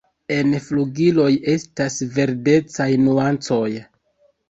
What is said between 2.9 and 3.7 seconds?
nuancoj.